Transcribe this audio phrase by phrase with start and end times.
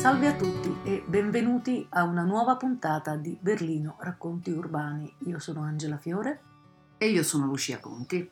[0.00, 5.14] Salve a tutti e benvenuti a una nuova puntata di Berlino Racconti Urbani.
[5.26, 6.40] Io sono Angela Fiore
[6.96, 8.26] e io sono Lucia Conti.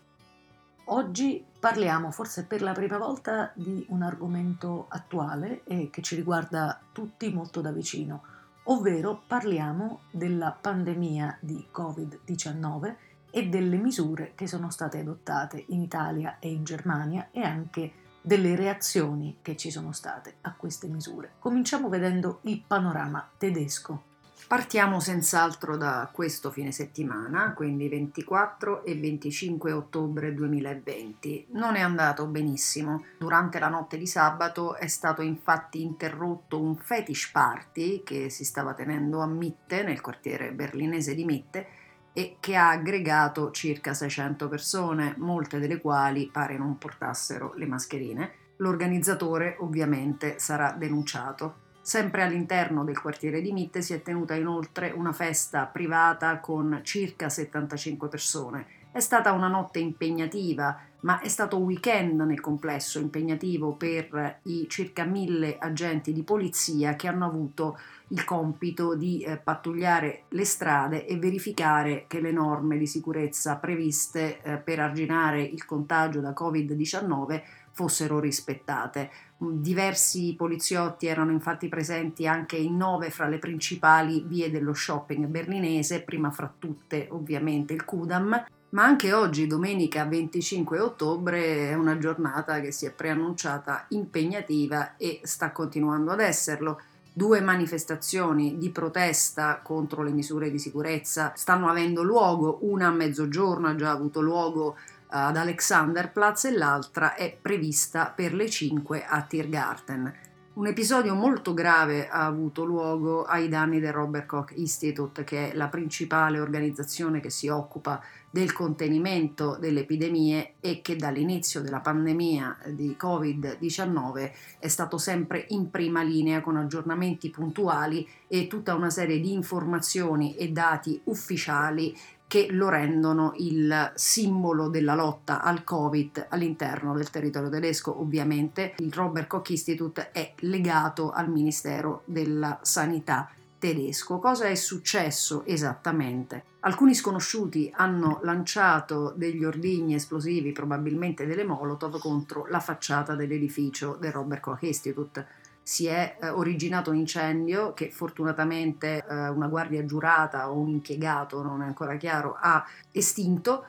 [0.87, 6.81] Oggi parliamo forse per la prima volta di un argomento attuale e che ci riguarda
[6.91, 8.23] tutti molto da vicino,
[8.63, 12.95] ovvero parliamo della pandemia di Covid-19
[13.31, 18.57] e delle misure che sono state adottate in Italia e in Germania e anche delle
[18.57, 21.33] reazioni che ci sono state a queste misure.
[21.39, 24.09] Cominciamo vedendo il panorama tedesco.
[24.49, 31.49] Partiamo senz'altro da questo fine settimana, quindi 24 e 25 ottobre 2020.
[31.51, 33.05] Non è andato benissimo.
[33.19, 38.73] Durante la notte di sabato è stato infatti interrotto un fetish party che si stava
[38.73, 41.67] tenendo a Mitte, nel quartiere berlinese di Mitte,
[42.13, 48.33] e che ha aggregato circa 600 persone, molte delle quali pare non portassero le mascherine.
[48.57, 51.67] L'organizzatore ovviamente sarà denunciato.
[51.81, 57.29] Sempre all'interno del quartiere di Mitte si è tenuta inoltre una festa privata con circa
[57.29, 58.67] 75 persone.
[58.91, 64.67] È stata una notte impegnativa, ma è stato un weekend nel complesso impegnativo per i
[64.69, 67.79] circa mille agenti di polizia che hanno avuto
[68.09, 74.41] il compito di eh, pattugliare le strade e verificare che le norme di sicurezza previste
[74.43, 77.43] eh, per arginare il contagio da Covid-19
[77.73, 79.11] fossero rispettate.
[79.45, 85.27] Mm, diversi poliziotti erano infatti presenti anche in nove fra le principali vie dello shopping
[85.27, 91.97] berlinese, prima fra tutte ovviamente il Kudam, ma anche oggi, domenica 25 ottobre, è una
[91.97, 96.81] giornata che si è preannunciata impegnativa e sta continuando ad esserlo.
[97.19, 103.67] Due manifestazioni di protesta contro le misure di sicurezza stanno avendo luogo, una a mezzogiorno
[103.67, 109.23] ha già avuto luogo eh, ad Alexanderplatz e l'altra è prevista per le 5 a
[109.23, 110.28] Tiergarten.
[110.59, 115.55] Un episodio molto grave ha avuto luogo ai danni del Robert Koch Institute, che è
[115.55, 122.59] la principale organizzazione che si occupa del contenimento delle epidemie e che dall'inizio della pandemia
[122.71, 129.21] di Covid-19 è stato sempre in prima linea con aggiornamenti puntuali e tutta una serie
[129.21, 131.97] di informazioni e dati ufficiali
[132.29, 138.01] che lo rendono il simbolo della lotta al Covid all'interno del territorio tedesco.
[138.01, 144.19] Ovviamente il Robert Koch Institute è legato al Ministero della Sanità tedesco.
[144.19, 146.45] Cosa è successo esattamente?
[146.61, 154.13] Alcuni sconosciuti hanno lanciato degli ordigni esplosivi, probabilmente delle Molotov, contro la facciata dell'edificio del
[154.13, 155.27] Robert Koch Institute
[155.69, 161.43] si è eh, originato un incendio che fortunatamente eh, una guardia giurata o un impiegato,
[161.43, 163.67] non è ancora chiaro, ha estinto,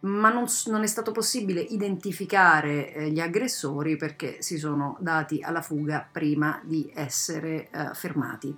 [0.00, 5.62] ma non, non è stato possibile identificare eh, gli aggressori perché si sono dati alla
[5.62, 8.54] fuga prima di essere eh, fermati.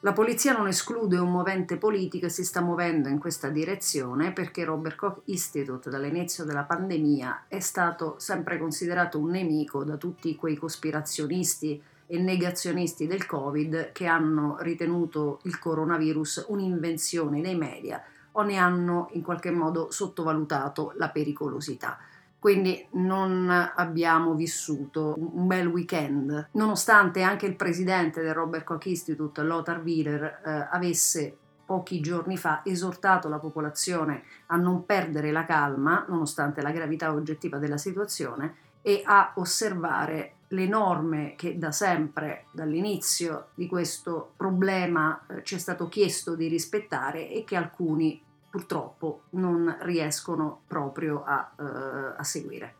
[0.00, 4.64] La polizia non esclude un movente politico e si sta muovendo in questa direzione perché
[4.64, 10.56] Robert Koch Institute dall'inizio della pandemia è stato sempre considerato un nemico da tutti quei
[10.56, 18.02] cospirazionisti e negazionisti del Covid che hanno ritenuto il coronavirus un'invenzione dei media
[18.32, 21.98] o ne hanno in qualche modo sottovalutato la pericolosità.
[22.38, 29.42] Quindi non abbiamo vissuto un bel weekend, nonostante anche il presidente del Robert Koch Institute,
[29.42, 36.04] Lothar Wieler, eh, avesse pochi giorni fa esortato la popolazione a non perdere la calma,
[36.08, 43.48] nonostante la gravità oggettiva della situazione, e a osservare le norme che da sempre, dall'inizio
[43.54, 49.76] di questo problema, eh, ci è stato chiesto di rispettare e che alcuni purtroppo non
[49.80, 52.74] riescono proprio a, eh, a seguire.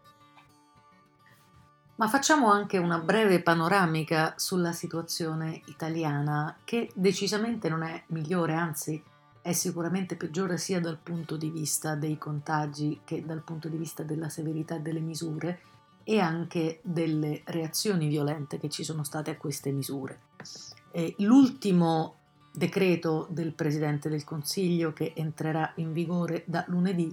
[1.96, 9.02] Ma facciamo anche una breve panoramica sulla situazione italiana, che decisamente non è migliore, anzi
[9.40, 14.02] è sicuramente peggiore sia dal punto di vista dei contagi che dal punto di vista
[14.02, 15.60] della severità delle misure
[16.08, 20.20] e anche delle reazioni violente che ci sono state a queste misure.
[20.92, 22.14] E l'ultimo
[22.52, 27.12] decreto del Presidente del Consiglio che entrerà in vigore da lunedì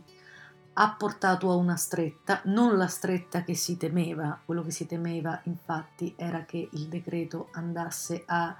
[0.74, 5.42] ha portato a una stretta, non la stretta che si temeva, quello che si temeva
[5.46, 8.56] infatti era che il decreto andasse a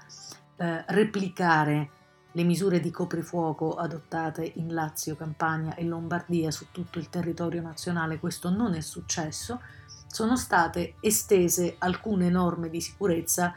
[0.56, 1.90] eh, replicare
[2.36, 8.18] le misure di coprifuoco adottate in Lazio, Campania e Lombardia su tutto il territorio nazionale,
[8.18, 9.60] questo non è successo,
[10.08, 13.52] sono state estese alcune norme di sicurezza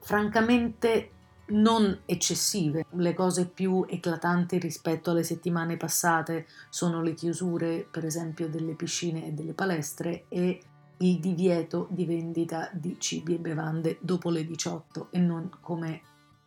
[0.00, 1.10] francamente
[1.46, 2.86] non eccessive.
[2.90, 9.26] Le cose più eclatanti rispetto alle settimane passate sono le chiusure, per esempio, delle piscine
[9.26, 10.60] e delle palestre e
[10.98, 16.02] il divieto di vendita di cibi e bevande dopo le 18 e non come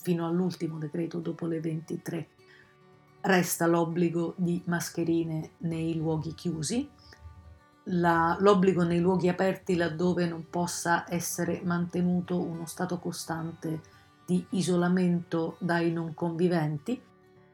[0.06, 2.28] fino all'ultimo decreto dopo le 23.
[3.22, 6.88] Resta l'obbligo di mascherine nei luoghi chiusi,
[7.86, 13.82] la, l'obbligo nei luoghi aperti laddove non possa essere mantenuto uno stato costante
[14.28, 17.02] di isolamento dai non conviventi.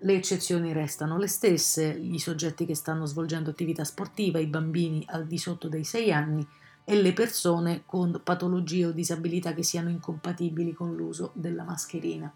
[0.04, 5.26] Le eccezioni restano le stesse, i soggetti che stanno svolgendo attività sportiva, i bambini al
[5.26, 6.46] di sotto dei 6 anni
[6.84, 12.32] e le persone con patologie o disabilità che siano incompatibili con l'uso della mascherina.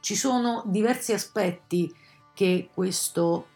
[0.00, 1.94] Ci sono diversi aspetti
[2.34, 3.46] che questo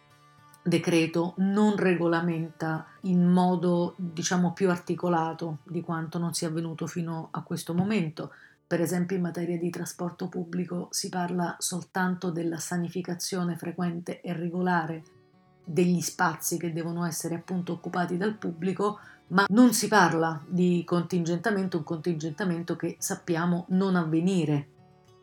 [0.63, 7.43] decreto non regolamenta in modo diciamo più articolato di quanto non sia avvenuto fino a
[7.43, 8.33] questo momento.
[8.67, 15.03] Per esempio in materia di trasporto pubblico si parla soltanto della sanificazione frequente e regolare
[15.65, 21.79] degli spazi che devono essere appunto occupati dal pubblico, ma non si parla di contingentamento,
[21.79, 24.69] un contingentamento che sappiamo non avvenire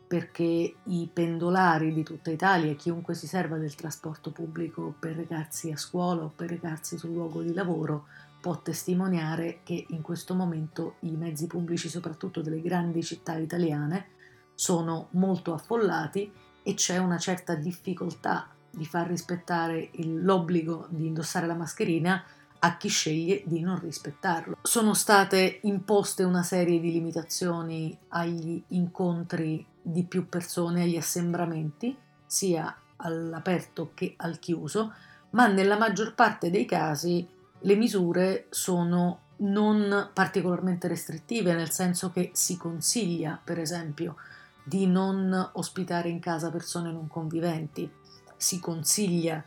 [0.06, 5.76] perché i pendolari di tutta Italia chiunque si serva del trasporto pubblico per recarsi a
[5.76, 8.06] scuola o per recarsi sul luogo di lavoro
[8.40, 14.10] può testimoniare che in questo momento i mezzi pubblici, soprattutto delle grandi città italiane,
[14.54, 16.32] sono molto affollati
[16.62, 22.22] e c'è una certa difficoltà di far rispettare l'obbligo di indossare la mascherina
[22.58, 24.58] a chi sceglie di non rispettarlo.
[24.62, 32.76] Sono state imposte una serie di limitazioni agli incontri di più persone, agli assembramenti, sia
[32.96, 34.92] all'aperto che al chiuso,
[35.30, 37.26] ma nella maggior parte dei casi
[37.60, 44.16] le misure sono non particolarmente restrittive, nel senso che si consiglia, per esempio,
[44.64, 47.88] di non ospitare in casa persone non conviventi,
[48.36, 49.44] si consiglia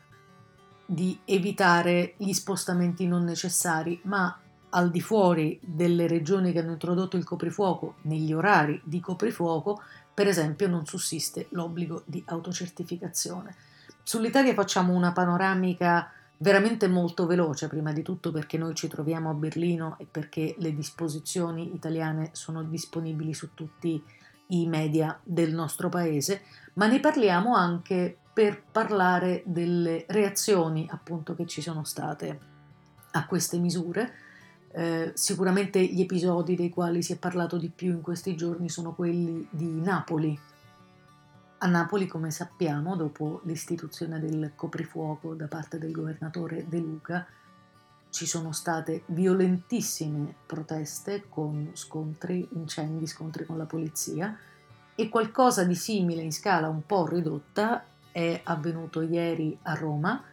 [0.91, 4.35] di evitare gli spostamenti non necessari, ma
[4.69, 10.27] al di fuori delle regioni che hanno introdotto il coprifuoco, negli orari di coprifuoco, per
[10.27, 13.55] esempio non sussiste l'obbligo di autocertificazione.
[14.01, 19.35] Sull'Italia facciamo una panoramica veramente molto veloce, prima di tutto perché noi ci troviamo a
[19.35, 24.03] Berlino e perché le disposizioni italiane sono disponibili su tutti
[24.47, 26.41] i media del nostro paese,
[26.73, 32.39] ma ne parliamo anche per parlare delle reazioni appunto che ci sono state
[33.11, 34.13] a queste misure.
[34.71, 38.93] Eh, sicuramente gli episodi dei quali si è parlato di più in questi giorni sono
[38.93, 40.39] quelli di Napoli.
[41.57, 47.27] A Napoli, come sappiamo, dopo l'istituzione del coprifuoco da parte del governatore De Luca,
[48.09, 54.33] ci sono state violentissime proteste con scontri, incendi, scontri con la polizia
[54.95, 60.23] e qualcosa di simile in scala un po' ridotta è avvenuto ieri a Roma,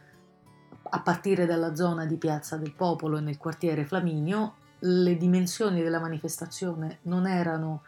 [0.89, 4.55] a partire dalla zona di Piazza del Popolo e nel quartiere Flaminio.
[4.79, 7.83] Le dimensioni della manifestazione non erano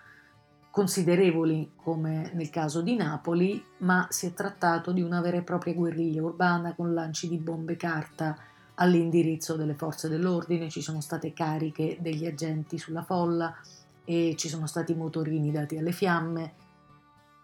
[0.72, 5.74] considerevoli come nel caso di Napoli, ma si è trattato di una vera e propria
[5.74, 8.38] guerriglia urbana con lanci di bombe carta
[8.76, 13.54] all'indirizzo delle forze dell'ordine, ci sono state cariche degli agenti sulla folla
[14.06, 16.54] e ci sono stati motorini dati alle fiamme,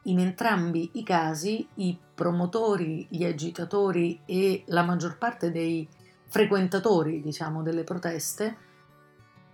[0.06, 5.88] in entrambi i casi i promotori, gli agitatori e la maggior parte dei
[6.28, 8.57] frequentatori, diciamo, delle proteste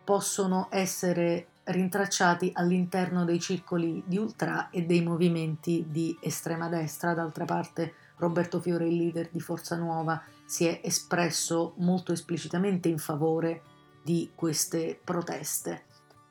[0.04, 7.14] possono essere rintracciati all'interno dei circoli di ultra e dei movimenti di estrema destra.
[7.14, 12.98] D'altra parte Roberto Fiore, il leader di Forza Nuova, si è espresso molto esplicitamente in
[12.98, 13.62] favore
[14.04, 15.86] di queste proteste.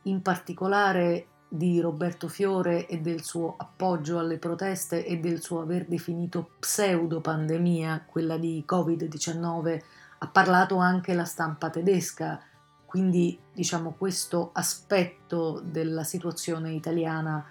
[0.04, 5.84] In particolare di Roberto Fiore e del suo appoggio alle proteste e del suo aver
[5.86, 9.82] definito pseudo pandemia, quella di Covid-19,
[10.18, 12.40] ha parlato anche la stampa tedesca,
[12.86, 17.44] quindi diciamo questo aspetto della situazione italiana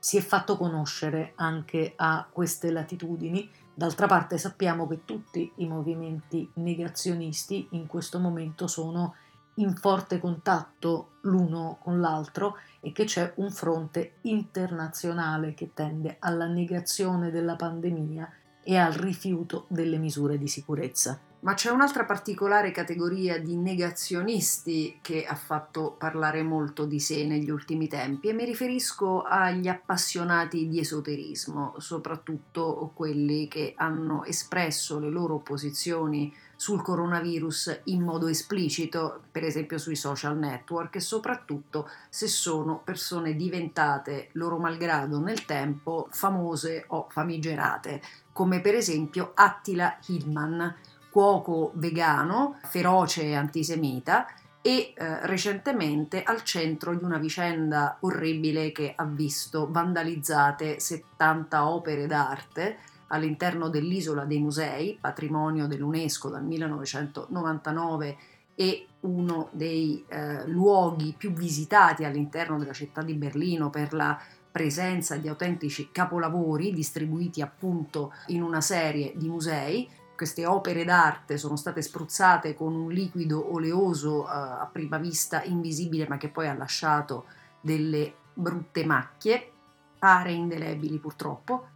[0.00, 3.48] si è fatto conoscere anche a queste latitudini.
[3.72, 9.14] D'altra parte sappiamo che tutti i movimenti negazionisti in questo momento sono
[9.56, 16.46] in forte contatto l'uno con l'altro e che c'è un fronte internazionale che tende alla
[16.46, 18.30] negazione della pandemia
[18.62, 21.18] e al rifiuto delle misure di sicurezza.
[21.42, 27.50] Ma c'è un'altra particolare categoria di negazionisti che ha fatto parlare molto di sé negli
[27.50, 35.10] ultimi tempi e mi riferisco agli appassionati di esoterismo, soprattutto quelli che hanno espresso le
[35.10, 42.28] loro posizioni sul coronavirus in modo esplicito, per esempio sui social network, e soprattutto se
[42.28, 50.72] sono persone diventate loro malgrado nel tempo famose o famigerate, come per esempio Attila Hillman,
[51.12, 54.26] cuoco vegano, feroce e antisemita,
[54.62, 62.06] e eh, recentemente al centro di una vicenda orribile che ha visto vandalizzate 70 opere
[62.06, 62.78] d'arte
[63.08, 68.16] all'interno dell'isola dei musei, patrimonio dell'UNESCO dal 1999
[68.54, 74.18] e uno dei eh, luoghi più visitati all'interno della città di Berlino per la
[74.50, 79.88] presenza di autentici capolavori distribuiti appunto in una serie di musei
[80.22, 86.06] queste opere d'arte sono state spruzzate con un liquido oleoso eh, a prima vista invisibile
[86.06, 87.24] ma che poi ha lasciato
[87.60, 89.50] delle brutte macchie,
[89.98, 91.66] pare indelebili purtroppo.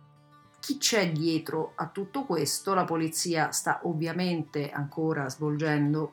[0.60, 2.72] Chi c'è dietro a tutto questo?
[2.72, 6.12] La polizia sta ovviamente ancora svolgendo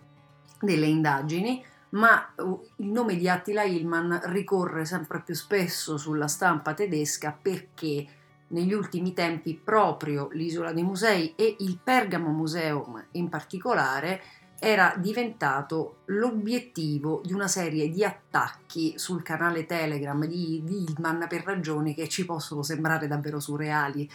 [0.59, 6.73] delle indagini, ma uh, il nome di Attila Hillman ricorre sempre più spesso sulla stampa
[6.73, 8.07] tedesca perché
[8.50, 14.21] negli ultimi tempi proprio l'isola dei musei e il Pergamo Museum in particolare
[14.63, 21.93] era diventato l'obiettivo di una serie di attacchi sul canale Telegram di, Hillman per ragioni
[21.93, 24.09] che ci possono sembrare davvero surreali.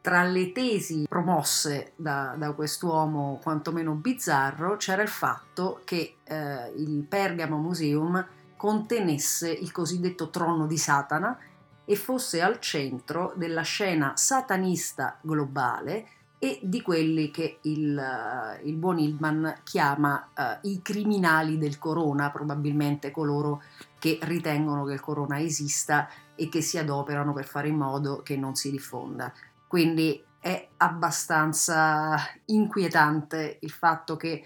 [0.00, 7.04] Tra le tesi promosse da, da quest'uomo quantomeno bizzarro c'era il fatto che eh, il
[7.08, 11.38] Pergamo Museum contenesse il cosiddetto trono di Satana,
[11.84, 16.06] e fosse al centro della scena satanista globale
[16.38, 22.32] e di quelli che il, uh, il buon Hildman chiama uh, i criminali del corona,
[22.32, 23.62] probabilmente coloro
[24.00, 28.36] che ritengono che il corona esista e che si adoperano per fare in modo che
[28.36, 29.32] non si diffonda.
[29.68, 34.44] Quindi è abbastanza inquietante il fatto che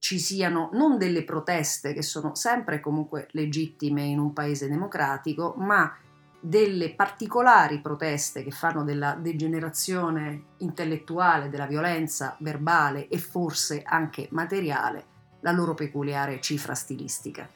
[0.00, 5.96] ci siano non delle proteste che sono sempre comunque legittime in un paese democratico, ma
[6.46, 15.04] delle particolari proteste che fanno della degenerazione intellettuale, della violenza verbale e forse anche materiale
[15.40, 17.48] la loro peculiare cifra stilistica.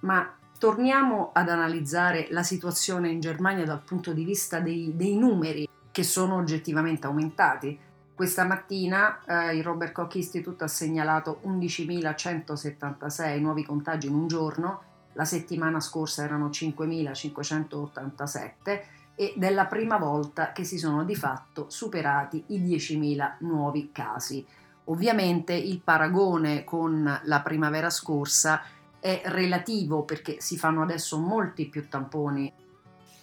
[0.00, 5.66] Ma torniamo ad analizzare la situazione in Germania dal punto di vista dei, dei numeri
[5.90, 7.78] che sono oggettivamente aumentati.
[8.14, 14.92] Questa mattina eh, il Robert Koch Institute ha segnalato 11.176 nuovi contagi in un giorno,
[15.14, 18.82] la settimana scorsa erano 5.587
[19.16, 24.44] ed è la prima volta che si sono di fatto superati i 10.000 nuovi casi.
[24.84, 28.62] Ovviamente il paragone con la primavera scorsa
[29.00, 32.52] è relativo perché si fanno adesso molti più tamponi.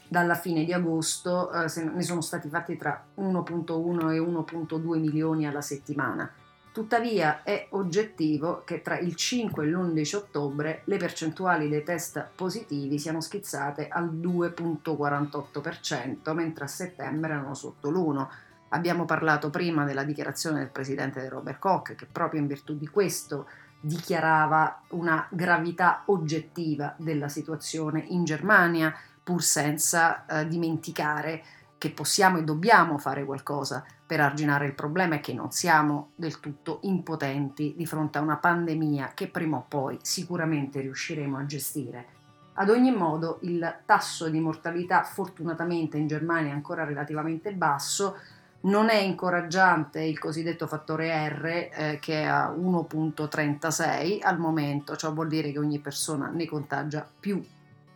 [0.08, 5.62] Dalla fine di agosto eh, ne sono stati fatti tra 1.1 e 1.2 milioni alla
[5.62, 6.32] settimana
[6.72, 12.98] Tuttavia è oggettivo che tra il 5 e l'11 ottobre le percentuali dei test positivi
[12.98, 18.26] siano schizzate al 2.48%, mentre a settembre erano sotto l'1%.
[18.70, 23.50] Abbiamo parlato prima della dichiarazione del presidente Robert Koch, che proprio in virtù di questo
[23.82, 31.44] dichiarava una gravità oggettiva della situazione in Germania, pur senza eh, dimenticare
[31.82, 36.40] che possiamo e dobbiamo fare qualcosa per arginare il problema è che non siamo del
[36.40, 42.06] tutto impotenti di fronte a una pandemia che prima o poi sicuramente riusciremo a gestire.
[42.54, 48.16] Ad ogni modo il tasso di mortalità fortunatamente in Germania è ancora relativamente basso,
[48.62, 55.12] non è incoraggiante il cosiddetto fattore R eh, che è a 1.36 al momento, ciò
[55.12, 57.44] vuol dire che ogni persona ne contagia più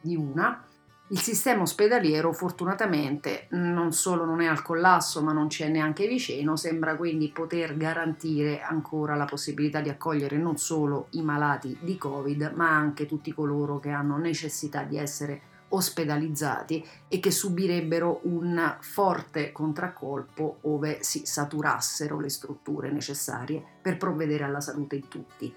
[0.02, 0.66] di una
[1.10, 6.08] il sistema ospedaliero fortunatamente non solo non è al collasso ma non ci è neanche
[6.08, 11.96] vicino, sembra quindi poter garantire ancora la possibilità di accogliere non solo i malati di
[11.96, 18.78] Covid ma anche tutti coloro che hanno necessità di essere ospedalizzati e che subirebbero un
[18.80, 25.54] forte contraccolpo ove si saturassero le strutture necessarie per provvedere alla salute di tutti.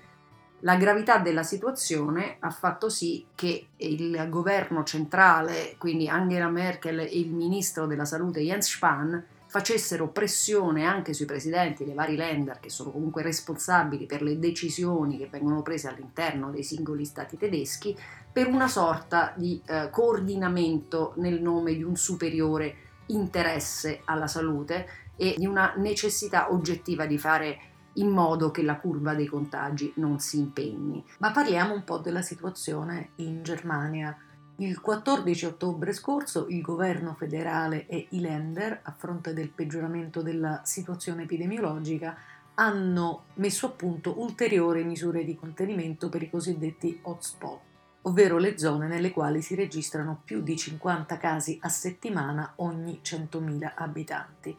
[0.62, 7.04] La gravità della situazione ha fatto sì che il governo centrale, quindi Angela Merkel e
[7.04, 12.68] il ministro della salute Jens Spahn, facessero pressione anche sui presidenti dei vari Länder che
[12.68, 17.96] sono comunque responsabili per le decisioni che vengono prese all'interno dei singoli stati tedeschi
[18.30, 22.74] per una sorta di eh, coordinamento nel nome di un superiore
[23.06, 24.86] interesse alla salute
[25.16, 27.58] e di una necessità oggettiva di fare
[27.98, 31.04] in modo che la curva dei contagi non si impegni.
[31.18, 34.16] Ma parliamo un po' della situazione in Germania.
[34.56, 40.62] Il 14 ottobre scorso il governo federale e i Länder, a fronte del peggioramento della
[40.64, 42.16] situazione epidemiologica,
[42.54, 47.60] hanno messo a punto ulteriori misure di contenimento per i cosiddetti hotspot,
[48.02, 53.72] ovvero le zone nelle quali si registrano più di 50 casi a settimana ogni 100.000
[53.76, 54.56] abitanti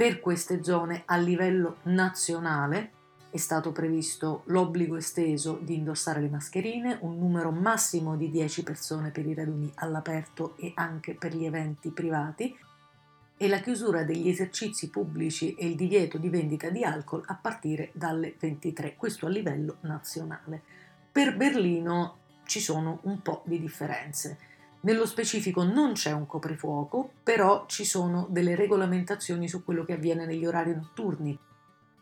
[0.00, 2.92] per queste zone a livello nazionale
[3.28, 9.10] è stato previsto l'obbligo esteso di indossare le mascherine, un numero massimo di 10 persone
[9.10, 12.56] per i raduni all'aperto e anche per gli eventi privati
[13.36, 17.90] e la chiusura degli esercizi pubblici e il divieto di vendita di alcol a partire
[17.92, 20.62] dalle 23, questo a livello nazionale.
[21.12, 24.38] Per Berlino ci sono un po' di differenze.
[24.82, 30.26] Nello specifico non c'è un coprifuoco, però ci sono delle regolamentazioni su quello che avviene
[30.26, 31.38] negli orari notturni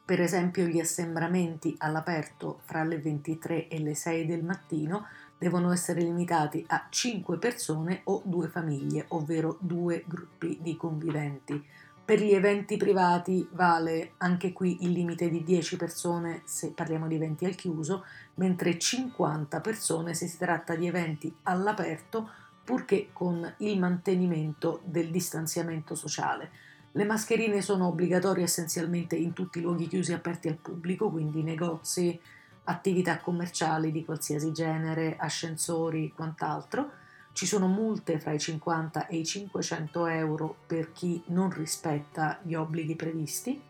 [0.08, 5.04] per esempio gli assembramenti all'aperto fra le 23 e le 6 del mattino
[5.36, 11.62] devono essere limitati a 5 persone o due famiglie, ovvero due gruppi di conviventi.
[12.02, 17.16] Per gli eventi privati vale anche qui il limite di 10 persone se parliamo di
[17.16, 18.06] eventi al chiuso,
[18.36, 22.30] mentre 50 persone se si tratta di eventi all'aperto,
[22.68, 26.50] purché con il mantenimento del distanziamento sociale.
[26.92, 32.20] Le mascherine sono obbligatorie essenzialmente in tutti i luoghi chiusi aperti al pubblico, quindi negozi,
[32.64, 36.90] attività commerciali di qualsiasi genere, ascensori, quant'altro.
[37.32, 42.52] Ci sono multe fra i 50 e i 500 euro per chi non rispetta gli
[42.52, 43.62] obblighi previsti.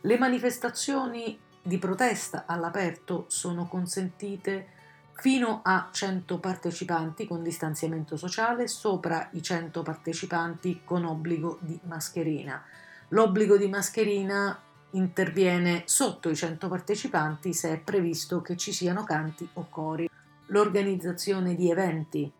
[0.00, 4.79] Le manifestazioni di protesta all'aperto sono consentite
[5.12, 12.62] fino a 100 partecipanti con distanziamento sociale, sopra i 100 partecipanti con obbligo di mascherina.
[13.08, 14.58] L'obbligo di mascherina
[14.92, 20.08] interviene sotto i 100 partecipanti se è previsto che ci siano canti o cori.
[20.46, 22.32] L'organizzazione di eventi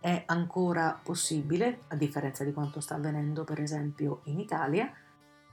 [0.00, 4.92] è ancora possibile, a differenza di quanto sta avvenendo per esempio in Italia,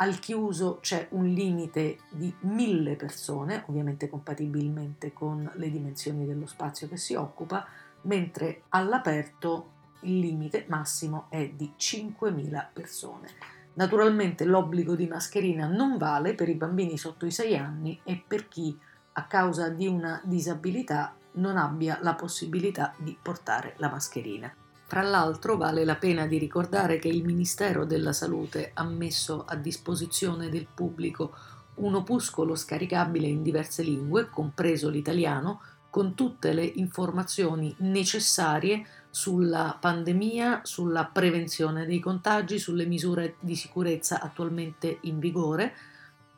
[0.01, 6.87] al chiuso c'è un limite di mille persone, ovviamente compatibilmente con le dimensioni dello spazio
[6.87, 7.65] che si occupa,
[8.03, 13.27] mentre all'aperto il limite massimo è di 5.000 persone.
[13.73, 18.47] Naturalmente l'obbligo di mascherina non vale per i bambini sotto i 6 anni e per
[18.47, 18.77] chi
[19.13, 24.53] a causa di una disabilità non abbia la possibilità di portare la mascherina.
[24.89, 29.55] Tra l'altro vale la pena di ricordare che il Ministero della Salute ha messo a
[29.55, 31.35] disposizione del pubblico
[31.75, 40.61] un opuscolo scaricabile in diverse lingue, compreso l'italiano, con tutte le informazioni necessarie sulla pandemia,
[40.63, 45.71] sulla prevenzione dei contagi, sulle misure di sicurezza attualmente in vigore.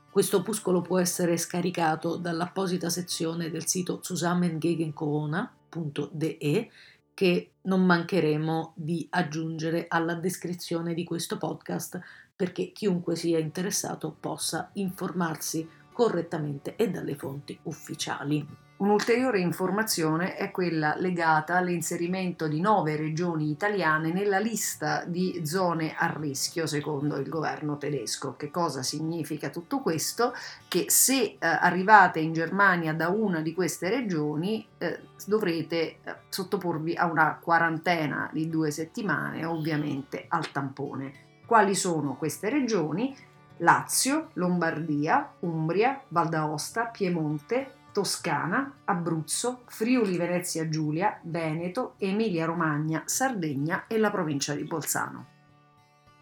[0.10, 6.70] Questo opuscolo può essere scaricato dall'apposita sezione del sito zusammengegencorona.de
[7.14, 12.00] che non mancheremo di aggiungere alla descrizione di questo podcast
[12.36, 18.46] perché chiunque sia interessato possa informarsi correttamente e dalle fonti ufficiali.
[18.82, 26.12] Un'ulteriore informazione è quella legata all'inserimento di nove regioni italiane nella lista di zone a
[26.12, 28.36] rischio secondo il governo tedesco.
[28.36, 30.34] Che cosa significa tutto questo?
[30.68, 35.98] Che se eh, arrivate in Germania da una di queste regioni eh, dovrete eh,
[36.30, 41.14] sottoporvi a una quarantena di due settimane, ovviamente al tampone.
[41.46, 43.16] Quali sono queste regioni?
[43.58, 53.86] Lazio, Lombardia, Umbria, Val d'Aosta, Piemonte, Toscana, Abruzzo, Friuli Venezia Giulia, Veneto, Emilia Romagna, Sardegna
[53.88, 55.26] e la provincia di Bolzano.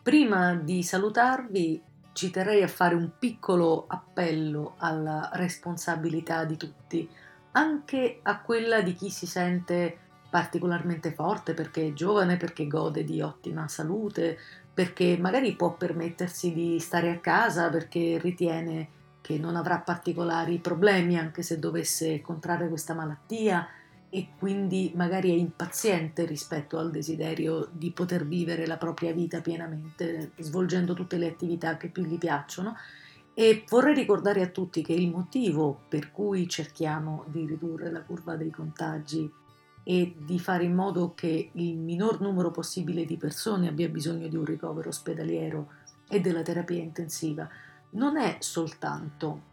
[0.01, 1.82] Prima di salutarvi
[2.13, 7.10] ci terrei a fare un piccolo appello alla responsabilità di tutti,
[7.51, 9.97] anche a quella di chi si sente
[10.29, 14.38] particolarmente forte perché è giovane, perché gode di ottima salute,
[14.73, 21.17] perché magari può permettersi di stare a casa perché ritiene che non avrà particolari problemi
[21.17, 23.67] anche se dovesse contrarre questa malattia
[24.12, 30.32] e quindi magari è impaziente rispetto al desiderio di poter vivere la propria vita pienamente,
[30.39, 32.75] svolgendo tutte le attività che più gli piacciono.
[33.36, 38.36] E vorrei ricordare a tutti che il motivo per cui cerchiamo di ridurre la curva
[38.36, 39.32] dei contagi
[39.84, 44.36] e di fare in modo che il minor numero possibile di persone abbia bisogno di
[44.36, 45.71] un ricovero ospedaliero
[46.10, 47.47] e della terapia intensiva
[47.91, 49.47] non è soltanto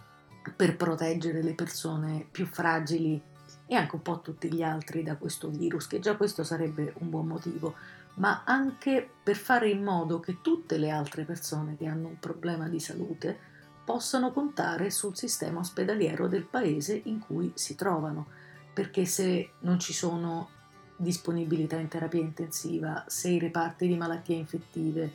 [0.55, 3.21] per proteggere le persone più fragili
[3.67, 7.11] e anche un po' tutti gli altri da questo virus, che già questo sarebbe un
[7.11, 7.75] buon motivo,
[8.15, 12.69] ma anche per fare in modo che tutte le altre persone che hanno un problema
[12.69, 18.27] di salute possano contare sul sistema ospedaliero del paese in cui si trovano,
[18.73, 20.51] perché se non ci sono
[20.97, 25.13] disponibilità in terapia intensiva, se i reparti di malattie infettive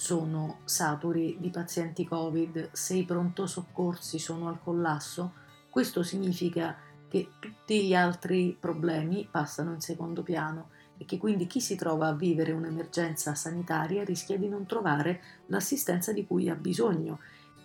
[0.00, 5.34] sono saturi di pazienti Covid, se i pronto soccorsi sono al collasso,
[5.68, 6.74] questo significa
[7.06, 12.06] che tutti gli altri problemi passano in secondo piano e che quindi chi si trova
[12.06, 17.18] a vivere un'emergenza sanitaria rischia di non trovare l'assistenza di cui ha bisogno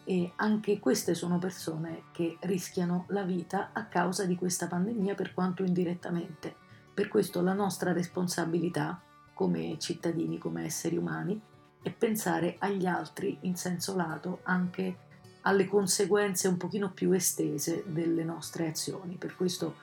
[0.03, 5.33] e anche queste sono persone che rischiano la vita a causa di questa pandemia per
[5.33, 6.53] quanto indirettamente.
[6.93, 9.01] Per questo la nostra responsabilità
[9.33, 11.41] come cittadini, come esseri umani,
[11.85, 14.97] è pensare agli altri in senso lato anche
[15.41, 19.17] alle conseguenze un pochino più estese delle nostre azioni.
[19.17, 19.75] Per questo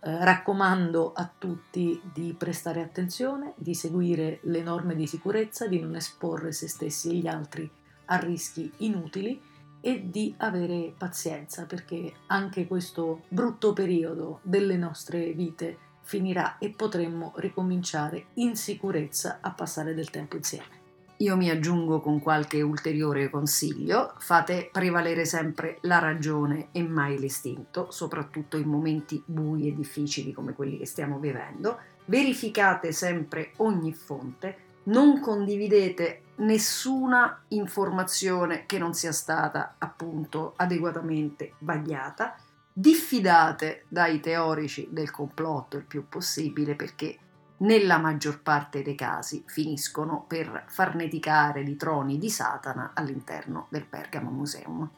[0.00, 5.94] eh, raccomando a tutti di prestare attenzione, di seguire le norme di sicurezza, di non
[5.94, 7.70] esporre se stessi e gli altri
[8.06, 9.38] a rischi inutili
[9.82, 17.34] e di avere pazienza perché anche questo brutto periodo delle nostre vite finirà e potremmo
[17.36, 20.81] ricominciare in sicurezza a passare del tempo insieme.
[21.22, 27.92] Io mi aggiungo con qualche ulteriore consiglio, fate prevalere sempre la ragione e mai l'istinto,
[27.92, 34.80] soprattutto in momenti bui e difficili come quelli che stiamo vivendo, verificate sempre ogni fonte,
[34.84, 42.34] non condividete nessuna informazione che non sia stata appunto adeguatamente vagliata.
[42.72, 47.16] Diffidate dai teorici del complotto il più possibile perché
[47.62, 54.30] nella maggior parte dei casi finiscono per farneticare di troni di Satana all'interno del Pergamo
[54.30, 54.88] Museum.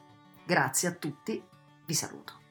[0.45, 1.41] Grazie a tutti,
[1.85, 2.44] vi saluto.